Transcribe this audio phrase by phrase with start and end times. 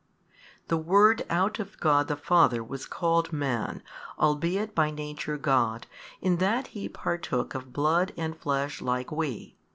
[0.67, 3.83] The Word out of God the Father was called Man,
[4.17, 5.85] albeit by Nature God,
[6.21, 9.57] in that He partook of blood and flesh like we.